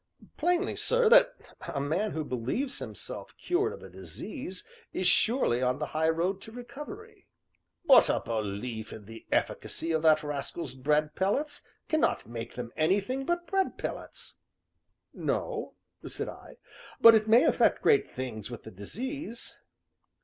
"Plainly, 0.35 0.75
sir, 0.77 1.07
that 1.09 1.35
a 1.71 1.79
man 1.79 2.13
who 2.13 2.23
believes 2.23 2.79
himself 2.79 3.37
cured 3.37 3.71
of 3.71 3.83
a 3.83 3.89
disease 3.91 4.63
is 4.91 5.05
surely 5.07 5.61
on 5.61 5.77
the 5.77 5.85
high 5.93 6.09
road 6.09 6.41
to 6.41 6.51
recovery." 6.51 7.27
"But 7.85 8.09
a 8.09 8.19
belief 8.19 8.91
in 8.91 9.05
the 9.05 9.27
efficacy 9.31 9.91
of 9.91 10.01
that 10.01 10.23
rascal's 10.23 10.73
bread 10.73 11.13
pellets 11.13 11.61
cannot 11.87 12.25
make 12.25 12.55
them 12.55 12.71
anything 12.75 13.27
but 13.27 13.45
bread 13.45 13.77
pellets." 13.77 14.37
"No," 15.13 15.75
said 16.07 16.29
I, 16.29 16.57
"but 16.99 17.13
it 17.13 17.27
may 17.27 17.43
effect 17.43 17.83
great 17.83 18.09
things 18.09 18.49
with 18.49 18.63
the 18.63 18.71
disease." 18.71 19.55